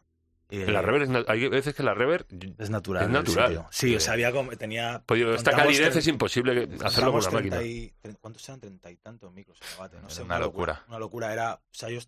[0.50, 2.26] Eh, la rever es hay veces que la rever.
[2.58, 3.04] es natural.
[3.04, 3.66] es el natural.
[3.70, 5.04] Sí, Eh, o sea, había como, tenía...
[5.06, 7.58] pues digo, esta calidez es imposible que- hacerlo con una máquina.
[7.58, 8.60] 30 y- tre- ¿Cuántos eran?
[8.62, 10.24] Treinta y tantos micros en la bate, no Era sé.
[10.24, 10.84] una locura.
[10.88, 11.56] Una locura, era...
[11.56, 12.00] O sea, yo,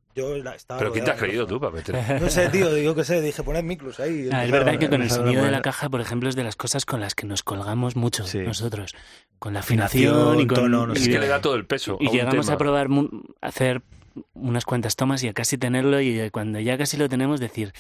[0.55, 0.79] estaba...
[0.79, 2.21] Pero ¿quién te has creído tú para meter?
[2.21, 4.29] No sé, tío, yo qué sé, dije, poned micros ahí.
[4.31, 6.43] Ah, es verdad que con el sonido de la poner- caja, por ejemplo, es de
[6.43, 8.39] las cosas con las que nos colgamos mucho Sí.
[8.39, 8.95] nosotros.
[9.37, 10.55] Con la Afinación, afinación y con...
[10.55, 11.97] tono, no Es sé que le da todo el peso.
[11.99, 12.55] y a llegamos tema.
[12.55, 12.87] a probar
[13.41, 13.81] hacer
[14.33, 17.73] unas cuantas tomas y a casi tenerlo y eh, cuando ya casi lo tenemos decir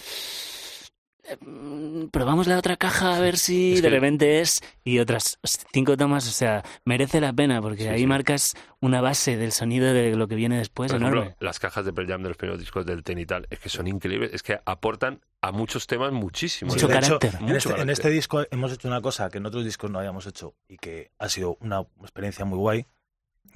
[1.23, 4.99] "Eh, mm, probamos la otra caja a ver si Es de que- repente es y
[4.99, 5.37] otras
[5.73, 8.07] cinco tomas o sea merece la pena porque Sí, ahí sí.
[8.07, 11.85] marcas una base del sonido de lo que viene después Por ejemplo, enorme las cajas
[11.85, 14.31] de Pearl Jam de los primeros discos del Ten y tal, es que son increíbles,
[14.33, 16.71] es que aportan a muchos temas muchísimo.
[16.73, 17.35] Mucho hecho, carácter.
[17.41, 20.25] en, este, en este disco hemos hecho una cosa que en otros discos no habíamos
[20.25, 22.85] hecho y que ha sido una experiencia muy guay,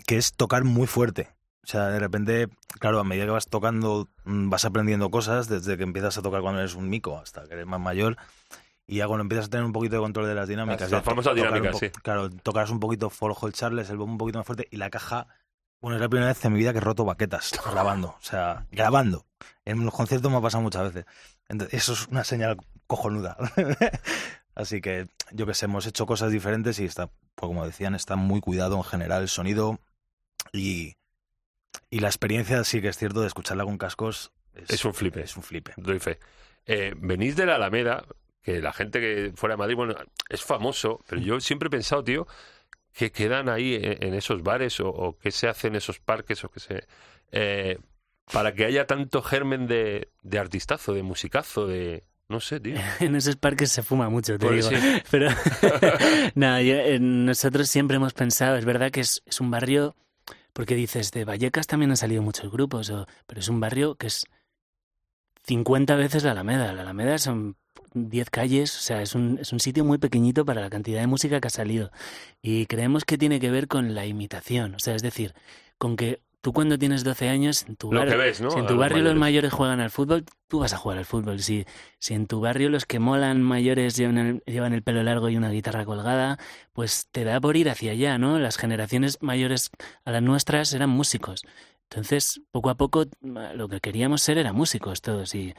[0.05, 1.29] que es tocar muy fuerte.
[1.63, 2.49] O sea, de repente,
[2.79, 6.41] claro, a medida que vas tocando, mm, vas aprendiendo cosas, desde que empiezas a tocar
[6.41, 8.17] cuando eres un mico hasta que eres más mayor.
[8.85, 10.91] Y ya cuando empiezas a tener un poquito de control de las dinámicas.
[10.91, 11.89] Las to- famosas dinámicas, sí.
[12.03, 14.89] Claro, tocas un poquito Follow Hold Charles, el bombo un poquito más fuerte y la
[14.89, 15.27] caja.
[15.81, 18.09] Bueno, es la primera vez en mi vida que he roto baquetas grabando.
[18.09, 19.25] O sea, grabando.
[19.63, 21.05] En los conciertos me ha pasado muchas veces.
[21.47, 23.37] Entonces, eso es una señal cojonuda.
[24.55, 28.15] Así que, yo que sé, hemos hecho cosas diferentes y está, pues como decían, está
[28.17, 29.79] muy cuidado en general el sonido
[30.51, 30.95] y,
[31.89, 35.21] y la experiencia, sí que es cierto, de escucharla con cascos es, Es un flipe.
[35.21, 35.73] Es un flipe.
[35.77, 36.19] Doy fe.
[36.65, 38.05] Eh, venís de la Alameda,
[38.41, 39.95] que la gente que fuera de Madrid, bueno,
[40.29, 42.27] es famoso, pero yo siempre he pensado, tío,
[42.93, 46.43] que quedan ahí en, en esos bares o, o que se hace en esos parques
[46.43, 46.85] o que se...
[47.31, 47.77] eh,
[48.31, 52.03] para que haya tanto germen de, de artistazo, de musicazo, de...
[52.29, 52.75] No sé, tío.
[53.01, 55.01] en esos parques se fuma mucho te Pues digo sí.
[55.11, 55.29] pero
[56.35, 59.95] no, yo- eh, nosotros siempre hemos pensado es verdad que es, es un barrio
[60.53, 64.07] porque dices de Vallecas también han salido muchos grupos o- pero es un barrio que
[64.07, 64.25] es
[65.45, 67.57] 50 veces la Alameda la Alameda son
[67.95, 71.05] 10 calles, o sea, es un, es un sitio muy pequeñito para la cantidad de
[71.07, 71.91] música que ha salido.
[72.41, 75.35] Y creemos que tiene que ver con la imitación, o sea, es decir,
[75.77, 78.51] con que tú cuando tienes 12 años, en tu Lo barrio, que ves, ¿no?
[78.51, 79.19] si en tu barrio los mayores.
[79.19, 81.39] mayores juegan al fútbol, tú vas a jugar al fútbol.
[81.39, 81.65] Si,
[81.99, 85.37] si en tu barrio los que molan mayores llevan el, llevan el pelo largo y
[85.37, 86.37] una guitarra colgada,
[86.73, 88.37] pues te da por ir hacia allá, ¿no?
[88.39, 89.71] Las generaciones mayores
[90.05, 91.43] a las nuestras eran músicos.
[91.89, 95.33] Entonces, poco a poco, lo que queríamos ser era músicos todos.
[95.35, 95.53] Y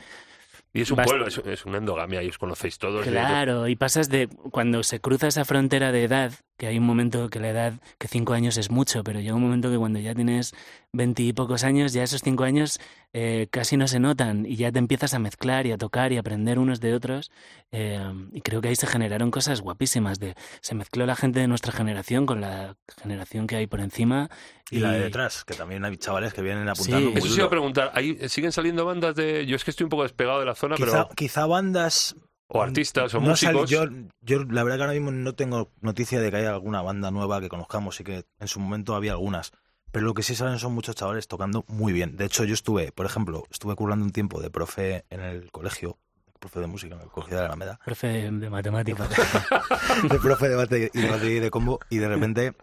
[0.73, 3.07] Y es un Bast- pueblo, es, es una endogamia, y os conocéis todos.
[3.07, 6.85] y- claro, y pasas de cuando se cruza esa frontera de edad, que hay un
[6.85, 9.99] momento que la edad, que cinco años es mucho, pero llega un momento que cuando
[9.99, 10.55] ya tienes
[10.93, 12.79] veintipocos años, ya esos cinco años
[13.13, 16.17] eh, casi no se notan y ya te empiezas a mezclar y a tocar y
[16.17, 17.31] a aprender unos de otros.
[17.73, 18.01] eh,
[18.33, 20.21] y creo que ahí se generaron cosas guapísimas.
[20.21, 24.31] De, se mezcló la gente de nuestra generación con la generación que hay por encima.
[24.71, 27.15] Y la de detrás, que también hay chavales que vienen apuntando Sí.
[27.19, 29.45] muy Eso iba a preguntar, ¿ahí siguen saliendo bandas de...?
[29.47, 31.09] Yo es que estoy un poco despegado de la zona, Quizá, pero...
[31.17, 32.17] quizá bandas
[32.57, 33.71] O artistas, o no sale- músicos.
[33.71, 33.85] yo,
[34.21, 37.41] yo la verdad que ahora mismo no tengo noticia de que haya alguna banda nueva
[37.41, 39.53] que conozcamos y que en su momento había algunas.
[39.91, 42.17] Pero lo que sí salen son muchos chavales tocando muy bien.
[42.17, 45.99] De hecho, yo estuve, por ejemplo, estuve currando un tiempo de profe en el colegio,
[46.41, 49.09] profe de música en el colegio de la Alameda, Profe de, de matemáticas.
[50.11, 52.55] de profe de bate y de batería y de combo, y de repente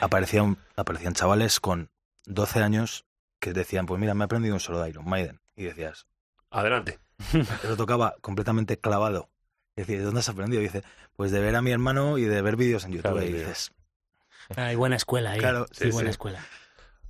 [0.00, 1.90] aparecían, aparecían chavales con
[2.26, 3.04] 12 años
[3.40, 5.40] que decían, pues mira, me he aprendido un solo de Iron Maiden.
[5.56, 6.06] Y decías,
[6.50, 6.98] Adelante.
[7.68, 9.28] lo tocaba completamente clavado.
[9.76, 10.60] Y decía, ¿de dónde has aprendido?
[10.62, 10.82] Y dice,
[11.16, 13.12] pues de ver a mi hermano y de ver vídeos en YouTube.
[13.12, 13.72] Claro, y dices,
[14.56, 15.38] Hay buena escuela ahí.
[15.40, 16.12] Claro, sí, sí, buena sí.
[16.12, 16.44] escuela.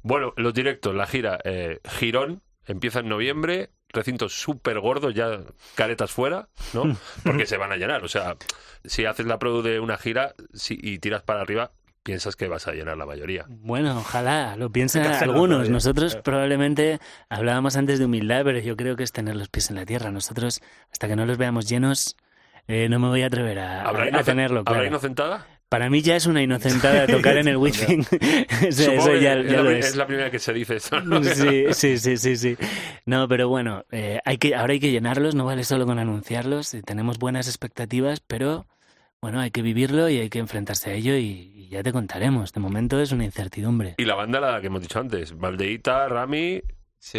[0.02, 5.40] Bueno, los directos, la gira eh, Girón empieza en noviembre, recintos súper gordos, ya
[5.74, 6.96] caretas fuera, ¿no?
[7.24, 8.04] Porque se van a llenar.
[8.04, 8.36] O sea,
[8.84, 11.72] si haces la produ de una gira si- y tiras para arriba,
[12.08, 13.44] piensas que vas a llenar la mayoría.
[13.48, 14.72] Bueno, ojalá, lo
[15.10, 15.68] hacerlo algunos.
[15.68, 19.76] Nosotros probablemente hablábamos antes de humildad, pero yo creo que es tener los pies en
[19.76, 20.10] la tierra.
[20.10, 22.16] Nosotros, hasta que no los veamos llenos,
[22.66, 24.60] eh, no me voy a atrever a, ¿Habrá, a- a tenerlo.
[24.60, 24.86] ¿habrá claro.
[24.86, 25.46] inocentada?
[25.68, 27.58] Para mí ya es una inocentada tocar en el
[29.20, 30.98] ya, es, la, primera que se dice eso.
[31.02, 31.22] ¿no?
[31.22, 32.56] Sí, sí, sí, sí, sí.
[33.04, 36.74] No, pero bueno, eh, hay que, ahora hay que llenarlos, no vale solo con anunciarlos.
[36.86, 38.66] Tenemos buenas expectativas, pero
[39.20, 42.52] bueno, hay que vivirlo y hay que enfrentarse a ello y, y ya te contaremos.
[42.52, 43.94] De momento es una incertidumbre.
[43.98, 46.62] Y la banda, la que hemos dicho antes, Valdeita, Rami,
[47.00, 47.18] Sí,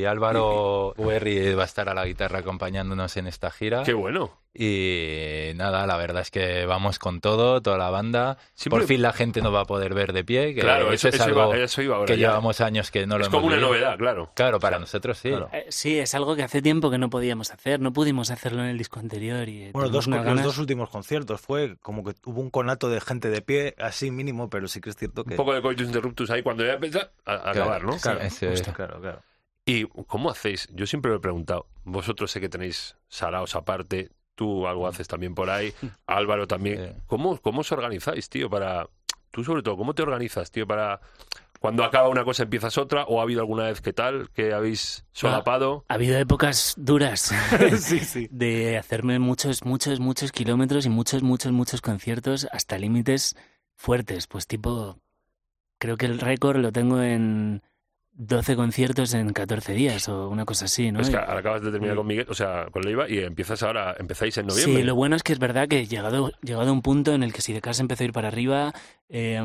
[0.00, 3.82] y Álvaro Uerri va a estar a la guitarra acompañándonos en esta gira.
[3.82, 4.30] qué bueno.
[4.60, 8.38] Y nada, la verdad es que vamos con todo, toda la banda.
[8.54, 11.08] Siempre- Por fin la gente nos va a poder ver de pie, que claro, eso,
[11.08, 12.06] eso, es algo iba, eso iba ahora.
[12.12, 12.28] que ya.
[12.28, 13.68] llevamos años que no lo es hemos como una vivido.
[13.72, 14.30] novedad, claro.
[14.34, 15.28] Claro, para nosotros sí.
[15.28, 15.48] Claro.
[15.52, 18.68] Eh, Sí, es algo que hace tiempo que no podíamos hacer, no pudimos hacerlo en
[18.70, 19.48] el disco anterior.
[19.48, 20.44] Y eh, bueno, dos, los ganas.
[20.44, 24.50] dos últimos conciertos fue como que hubo un conato de gente de pie, así mínimo,
[24.50, 25.30] pero sí que es cierto que...
[25.34, 27.96] Un poco de coitus interruptus ahí cuando ya empieza a, a acabar, ¿no?
[27.98, 29.20] Claro, Ese- justo, claro, claro.
[29.64, 30.66] ¿Y cómo hacéis?
[30.72, 31.66] Yo siempre lo he preguntado.
[31.84, 35.74] Vosotros sé que tenéis saraos aparte, tú algo haces también por ahí,
[36.06, 36.94] Álvaro también.
[36.94, 37.02] Sí.
[37.06, 38.88] ¿Cómo, ¿Cómo os organizáis, tío, para...
[39.30, 41.00] Tú sobre todo, ¿cómo te organizas, tío, para...
[41.58, 45.04] Cuando acaba una cosa empiezas otra, o ha habido alguna vez que tal, que habéis
[45.10, 45.84] solapado.
[45.88, 47.34] Ha habido épocas duras
[47.80, 48.28] sí, sí.
[48.30, 53.36] de hacerme muchos, muchos, muchos kilómetros y muchos, muchos, muchos conciertos hasta límites
[53.74, 54.28] fuertes.
[54.28, 55.00] Pues tipo,
[55.80, 57.62] creo que el récord lo tengo en
[58.20, 61.00] 12 conciertos en 14 días o una cosa así, ¿no?
[61.00, 64.36] Es que acabas de terminar con Miguel, o sea, con Leiva, y empiezas ahora, empezáis
[64.38, 64.78] en noviembre.
[64.78, 67.32] Sí, lo bueno es que es verdad que llegado, llegado a un punto en el
[67.32, 68.72] que si de casa empezó a ir para arriba,
[69.08, 69.40] eh,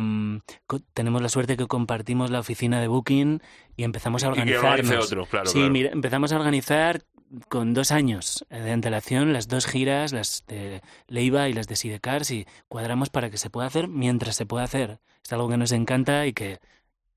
[0.66, 3.42] co- tenemos la suerte que compartimos la oficina de Booking
[3.78, 4.58] y empezamos a organice
[4.98, 5.46] otro, claro.
[5.46, 5.70] sí, claro.
[5.72, 7.04] mira, empezamos a organizar
[7.50, 12.32] con dos años de antelación las dos giras, las de Leiva y las de Sidecars,
[12.32, 15.00] y cuadramos para que se pueda hacer mientras se pueda hacer.
[15.24, 16.58] Es algo que nos encanta y que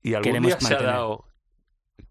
[0.03, 1.25] ¿Y algún queremos día se ha dado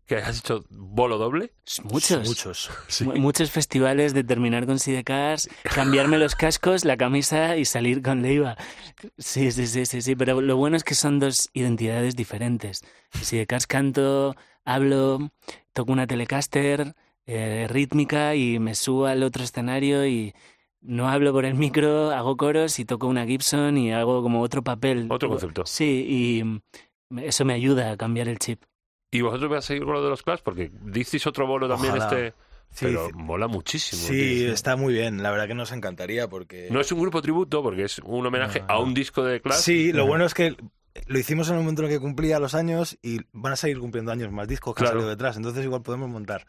[0.06, 1.52] que has hecho bolo doble?
[1.84, 2.70] muchos, Muchos.
[3.02, 8.22] Mu- Muchos festivales de terminar con Sidecars, cambiarme los cascos, la camisa y salir con
[8.22, 8.56] Leiva.
[9.18, 12.82] Sí, sí, sí, sí, sí, pero lo bueno es que son dos identidades diferentes.
[13.14, 15.30] En Sidecars canto, hablo,
[15.72, 16.94] toco una Telecaster
[17.26, 20.34] eh, rítmica y me subo al otro escenario y
[20.80, 24.62] no hablo por el micro, hago coros y toco una Gibson y hago como otro
[24.62, 25.08] papel.
[25.10, 25.66] Otro concepto.
[25.66, 26.06] Sí,
[27.10, 28.62] y eso me ayuda a cambiar el chip.
[29.10, 30.40] ¿Y vosotros vais a seguir con lo de los Clash?
[30.42, 32.06] Porque disteis otro bolo también Ojalá.
[32.06, 32.34] este...
[32.68, 34.02] Sí, pero mola muchísimo.
[34.02, 34.52] Sí, tío.
[34.52, 35.22] está muy bien.
[35.22, 36.68] La verdad que nos encantaría porque...
[36.70, 39.60] No es un grupo tributo, porque es un homenaje No, a un disco de Clash.
[39.60, 40.56] Sí, lo bueno es que
[41.06, 43.78] lo hicimos en el momento en el que cumplía los años y van a seguir
[43.78, 44.98] cumpliendo años más discos que han Claro.
[45.00, 45.36] salido detrás.
[45.36, 46.46] Entonces igual podemos montar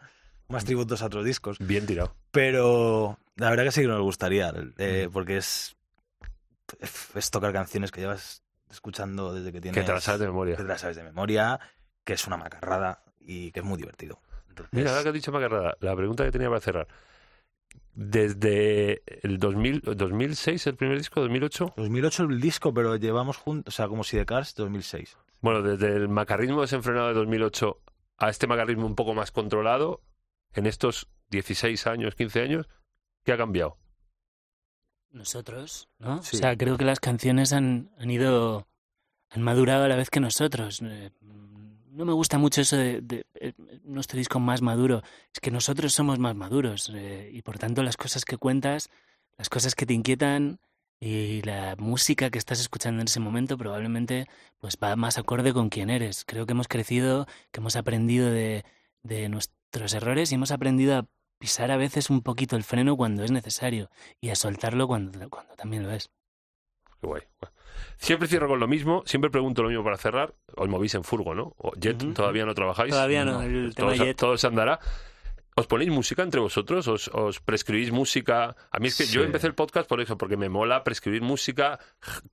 [0.49, 1.59] más tributos a otros discos.
[1.59, 2.15] Bien tirado.
[2.31, 5.77] Pero la verdad que sí que nos gustaría, eh, porque es,
[7.15, 8.41] es tocar canciones que llevas
[8.71, 9.79] escuchando desde que tienes...
[9.79, 10.55] Que te la sabes de memoria.
[10.57, 11.59] que te las sabes de memoria,
[12.07, 14.21] que es una macarrada y que es muy divertido.
[14.47, 16.87] Entonces, Mira, ahora que has dicho Macarrada, la pregunta que tenía para cerrar.
[17.93, 21.73] desde el 2000, 2006, el primer disco, 2008.
[21.75, 25.17] 2008 el disco, pero llevamos juntos, o sea, como si de Cars, 2006.
[25.41, 27.77] Bueno, desde el macarrismo desenfrenado de 2008
[28.19, 30.01] a este macarrismo un poco más controlado,
[30.53, 32.69] en estos 16 años, 15 años,
[33.25, 33.77] ¿qué ha cambiado?
[35.11, 36.23] Nosotros, ¿no?
[36.23, 36.37] Sí.
[36.37, 38.65] O sea, creo que las canciones han, han ido,
[39.29, 40.81] han madurado a la vez que nosotros.
[41.97, 45.01] No me gusta mucho eso de, de, eh, nuestro disco más maduro.
[45.33, 48.91] Es que nosotros somos más maduros eh, y por tanto las cosas que cuentas,
[49.35, 50.59] las cosas que te inquietan
[50.99, 54.27] y la música que estás escuchando en ese momento probablemente
[54.59, 56.23] pues va más acorde con quién eres.
[56.23, 58.63] Creo que hemos crecido, que hemos aprendido de,
[59.01, 61.07] de nuestros errores y hemos aprendido a
[61.39, 63.89] pisar a veces un poquito el freno cuando es necesario
[64.21, 66.11] y a soltarlo cuando, cuando también lo es.
[67.01, 67.23] Qué guay.
[67.97, 70.33] Siempre cierro con lo mismo, siempre pregunto lo mismo para cerrar.
[70.55, 71.53] Os movís en furgo, ¿no?
[71.57, 72.91] O Jet, todavía no trabajáis.
[72.91, 74.17] Todavía no, el tema todo, se- Jet.
[74.17, 74.79] todo se andará.
[75.55, 76.87] ¿Os ponéis música entre vosotros?
[76.87, 78.55] ¿Os, os prescribís música?
[78.69, 81.79] A mí es que yo empecé el podcast por eso, porque me mola prescribir música,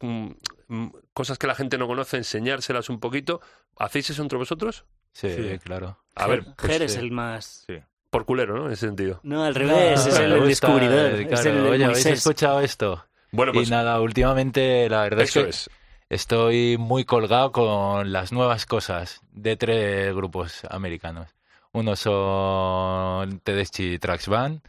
[0.01, 0.29] mm,
[0.69, 3.41] mm, cosas que la gente no conoce, enseñárselas un poquito.
[3.79, 4.85] ¿Hacéis eso entre vosotros?
[5.13, 5.59] Sí, Sí.
[5.61, 5.99] claro.
[6.15, 7.67] A ver, Ger, pues, Ger es el más...
[8.11, 8.67] por culero, ¿no?
[8.67, 9.21] En ese sentido.
[9.23, 11.15] No, al revés, es el descubridor.
[11.21, 13.07] eh, es el Oye, ¿habéis escuchado esto?
[13.35, 15.71] Bueno, pues y nada, últimamente la verdad eso es que es.
[16.09, 21.29] estoy muy colgado con las nuevas cosas de tres grupos americanos.
[21.73, 24.61] Uno son Tedeschi Trax Band,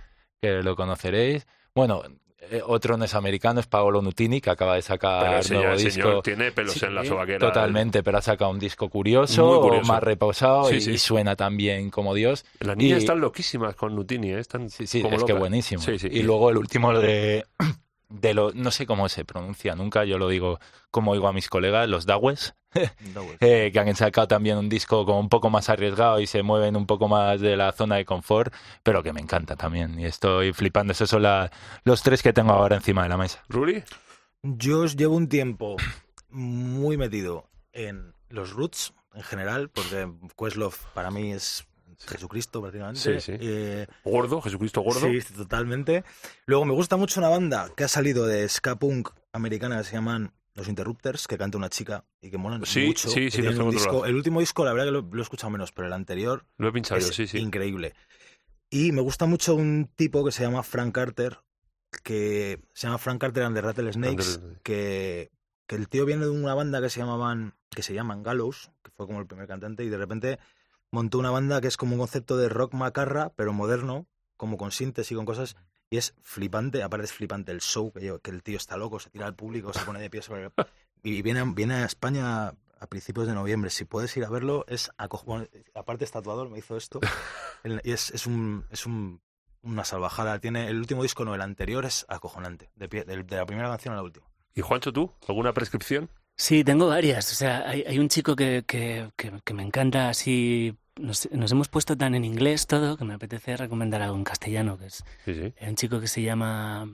[0.41, 1.45] que lo conoceréis.
[1.75, 2.01] Bueno,
[2.49, 5.91] eh, otro no es americano, es Paolo Nutini, que acaba de sacar nuevo el disco.
[6.01, 7.39] señor tiene pelos Sí, en la eh, sobaquera.
[7.39, 10.91] Totalmente, pero ha sacado un disco curioso, más reposado Sí, y, sí.
[10.91, 12.45] y suena también como Dios.
[12.60, 14.39] Las niñas Y- están loquísimas con Nutini, ¿eh?
[14.39, 15.84] Están Sí, sí, como es que buenísimo.
[16.10, 17.45] Y luego el último de,
[18.09, 20.59] de lo, no sé cómo se pronuncia nunca, yo lo digo
[20.91, 22.53] como digo a mis colegas, los Dawes,
[23.39, 26.75] eh, que han sacado también un disco como un poco más arriesgado y se mueven
[26.75, 29.99] un poco más de la zona de confort, pero que me encanta también.
[29.99, 30.91] Y estoy flipando.
[30.91, 31.51] Esos son la-
[31.83, 33.43] los tres que tengo ahora encima de la mesa.
[33.49, 33.83] ¿Ruri?
[34.43, 35.77] Yo os llevo un tiempo
[36.29, 41.65] muy metido en los roots en general, porque Questlove para mí es
[42.08, 42.99] Jesucristo prácticamente.
[42.99, 43.31] Sí, sí.
[43.39, 44.41] Eh, ¿Gordo?
[44.41, 45.08] ¿Jesucristo gordo?
[45.08, 46.03] Sí, totalmente.
[46.45, 49.93] Luego me gusta mucho una banda que ha salido de ska punk americana que se
[49.93, 53.10] llaman Los Interrupters, que canta una chica y que molan Sí, mucho.
[53.10, 54.05] sí, sí, un disco-.
[54.05, 56.67] El último disco, la verdad que lo, lo he escuchado menos, pero el anterior Lo
[56.69, 57.38] he pinchado es sí, sí.
[57.39, 57.93] increíble.
[58.69, 61.39] Y me gusta mucho un tipo que se llama Frank Carter,
[62.03, 64.62] que se llama Frank Carter and the Rattlesnakes, Rattlesnakes.
[64.63, 65.31] que,
[65.67, 68.91] que el tío viene de una banda que se llamaban que se llaman Gallows, que
[68.91, 70.39] fue como el primer cantante, y de repente
[70.91, 74.71] montó una banda que es como un concepto de rock macarra, pero moderno, como con
[74.71, 75.56] sintes y con cosas,
[75.89, 79.26] y es flipante, aparte es flipante el show, que, el tío está loco, se tira
[79.26, 80.52] al público, se pone de pie sobre el...
[81.04, 82.48] Y viene, viene a España
[82.80, 85.63] a principios de noviembre, si puedes ir a verlo, es acojonante.
[85.76, 87.00] Aparte es tatuador, me hizo esto,
[87.84, 89.21] y es, es, un, es un-
[89.62, 90.39] una salvajada.
[90.39, 93.69] Tiene el último disco, no, el anterior es acojonante, de, pie- del- de la primera
[93.69, 94.26] canción a la última.
[94.54, 95.12] ¿Y Juancho, tú?
[95.28, 96.10] ¿Alguna prescripción?
[96.38, 97.32] Sí, tengo varias.
[97.32, 100.78] O sea, hay, hay un chico que, que, que, que me encanta así.
[100.98, 104.78] Nos, nos hemos puesto tan en inglés todo que me apetece recomendar algo en castellano,
[104.78, 105.54] que es Sí, sí.
[105.62, 106.89] un chico que se llama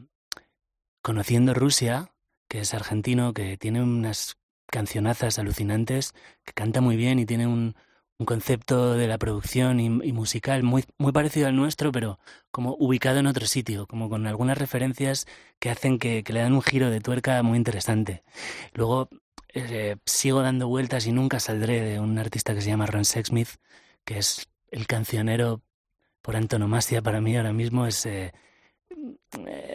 [1.02, 2.12] Conociendo Rusia,
[2.48, 6.14] que es argentino, que tiene unas cancionazas alucinantes,
[6.46, 7.76] que canta muy bien y tiene un,
[8.18, 12.20] un concepto de la producción y, y musical muy, muy parecido al nuestro, pero
[12.52, 15.28] como ubicado en otro sitio, como con algunas referencias
[15.60, 18.24] que hacen que, que le dan un giro de tuerca muy interesante.
[18.74, 19.10] Luego
[19.54, 23.50] eh, sigo dando vueltas y nunca saldré de un artista que se llama Ron Sexsmith,
[24.06, 25.62] que es el cancionero
[26.22, 27.86] por antonomasia para mí ahora mismo.
[27.88, 28.32] Es, eh,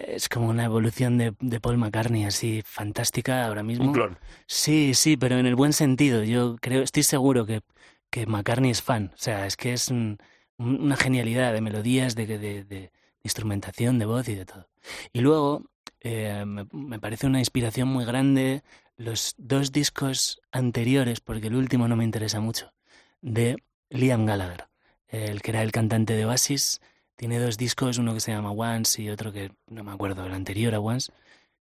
[0.08, 3.86] es como una evolución de, de Paul McCartney, así fantástica ahora mismo.
[3.86, 4.18] Un clon.
[4.46, 6.22] Sí, sí, pero en el buen sentido.
[6.22, 7.62] Yo creo, estoy seguro que,
[8.10, 9.10] que McCartney es fan.
[9.14, 10.18] O sea, es que es un-
[10.58, 14.68] un- una genialidad de melodías, de, de- de- de instrumentación, de voz y de todo.
[15.12, 15.64] Y luego,
[16.00, 18.62] eh, me, me parece una inspiración muy grande
[18.96, 22.72] los dos discos anteriores, porque el último no me interesa mucho,
[23.20, 23.56] de
[23.90, 24.68] Liam Gallagher,
[25.08, 26.80] el que era el cantante de Oasis.
[27.16, 30.34] Tiene dos discos, uno que se llama Once y otro que no me acuerdo, el
[30.34, 31.12] anterior a Once,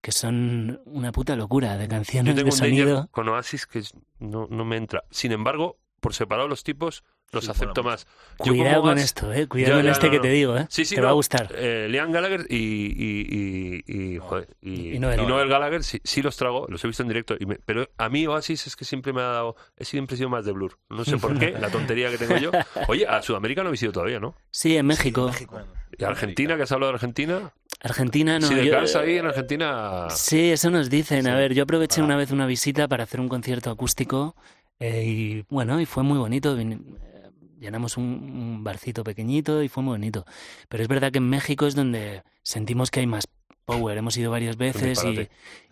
[0.00, 3.08] que son una puta locura de Yo canciones tengo de un sonido.
[3.10, 3.82] con Oasis que
[4.18, 5.04] no, no me entra.
[5.10, 8.06] Sin embargo, por separado los tipos los Sí, acepto mola más.
[8.44, 9.46] Yo Cuidado con esto, eh.
[9.48, 10.22] Cuidado Ya, con ya, este no, que no.
[10.22, 10.66] te digo, eh.
[10.70, 11.06] Sí, sí, te no.
[11.06, 11.48] va a gustar.
[11.56, 15.20] Eh, Liam Gallagher y, y, y, y, joder, y, Y Noel.
[15.20, 17.34] y Noel Gallagher sí, sí los trago, los he visto en directo.
[17.38, 20.28] Y me- pero a mí Oasis es que siempre me ha dado, he siempre sido
[20.28, 20.78] más de Blur.
[20.90, 22.50] No sé por qué, la tontería que tengo yo.
[22.88, 24.36] Oye, a Sudamérica no habéis ido todavía, ¿no?
[24.52, 25.30] Sí, en México.
[25.98, 27.52] ¿Y a Argentina, que has hablado de Argentina?
[27.80, 28.46] Argentina no.
[28.48, 30.06] sí, de yo- Cars ahí en Argentina.
[30.10, 31.26] Sí, eso nos dicen.
[31.28, 32.04] A ver, yo aproveché Ah.
[32.04, 34.34] una vez una visita para hacer un concierto acústico
[34.80, 36.56] eh, y bueno, y fue muy bonito.
[37.64, 40.26] Llenamos un, un barcito pequeñito y fue muy bonito.
[40.68, 43.26] Pero es verdad que en México es donde sentimos que hay más
[43.64, 43.96] power.
[43.96, 45.02] Hemos ido varias veces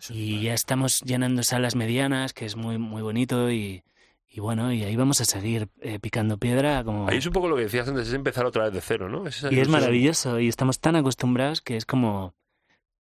[0.09, 3.83] y, ya estamos llenando salas medianas, que es muy, muy bonito y,
[4.27, 7.07] y bueno, y ahí vamos a seguir eh, picando piedra como...
[7.07, 9.25] Ahí es un poco lo que decías antes, es empezar otra vez de cero, ¿no?
[9.51, 12.33] Y es maravilloso y estamos tan acostumbrados que es como,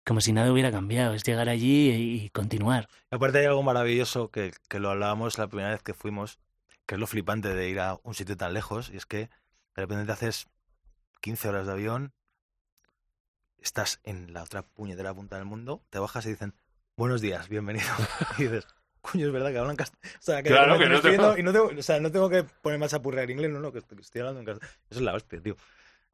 [0.05, 2.88] como si nada hubiera cambiado, es llegar allí y, y continuar.
[3.11, 6.38] Y aparte hay algo maravilloso que, que lo hablábamos la primera vez que fuimos,
[6.87, 9.30] que es lo flipante de ir a un sitio tan lejos, y es que de
[9.83, 10.49] repente te haces
[11.20, 12.12] 15 horas de avión,
[13.59, 16.55] estás en la otra puñetera punta del mundo, te bajas y dicen,
[16.97, 17.87] buenos días, bienvenido.
[18.39, 18.66] y dices,
[19.01, 20.18] coño, es verdad que hablan castellano.
[20.18, 22.45] O sea, que, Claro, que no te- y no tengo, o sea, no tengo que
[22.45, 24.76] ponerme a chapurrear inglés, no, no, que estoy, hablando en castellano.
[24.91, 25.57] Eso es la hostia, tío.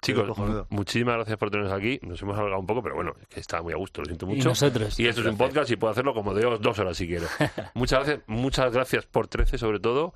[0.00, 0.28] Chicos,
[0.68, 1.98] muchísimas gracias por tenernos aquí.
[2.02, 4.26] Nos hemos alargado un poco, pero bueno, es que está muy a gusto, lo siento
[4.26, 4.50] Y mucho.
[4.50, 5.00] nosotros.
[5.00, 7.26] Y esto es un podcast y puedo hacerlo como de dos- dos horas si quiero.
[7.74, 10.14] Muchas gracias, muchas gracias por 13 sobre todo.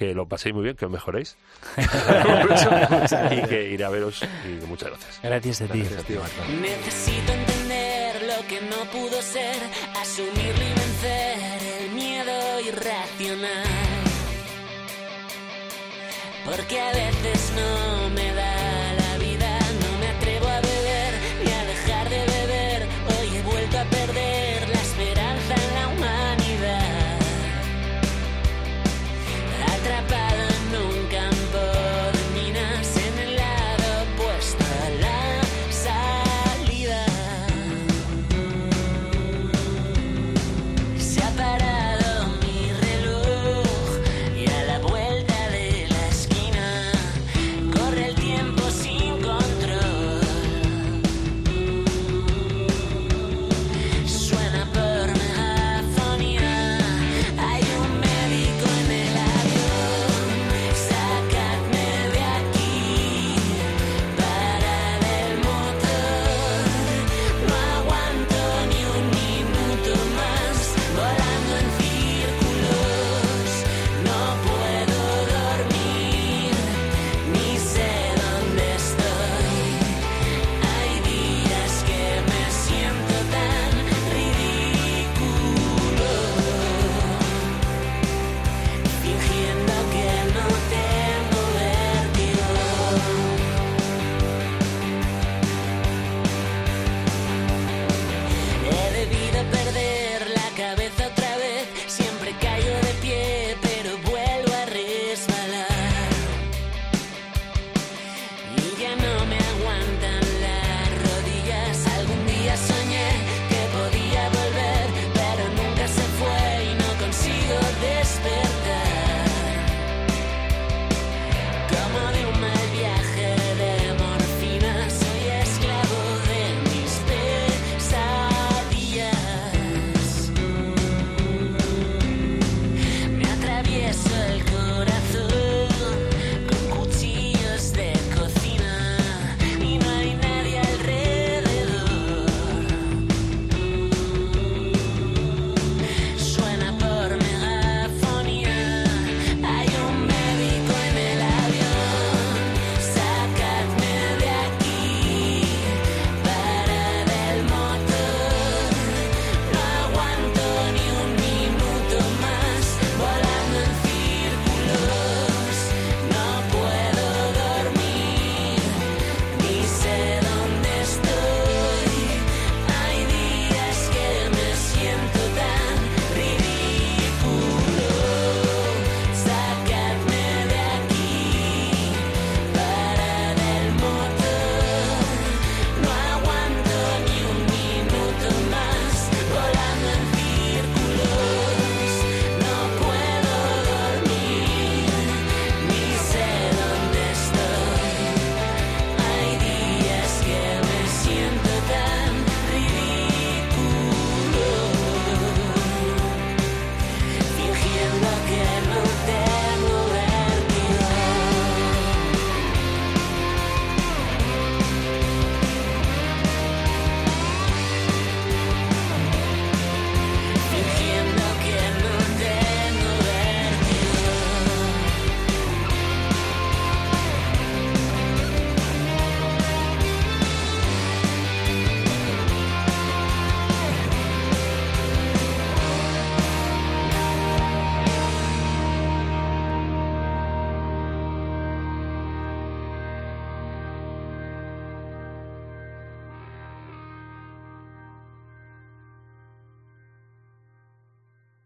[0.00, 1.36] Que lo paséis muy bien, que os mejoréis.
[1.76, 4.22] y que iré a veros.
[4.46, 5.20] Y muchas gracias.
[5.22, 5.80] Gracias a ti.
[5.80, 6.22] Gracias, tío.
[6.58, 9.56] Necesito entender lo que no pudo ser,
[10.00, 13.66] asumirlo y vencer el miedo irracional.
[16.46, 18.08] Porque a veces no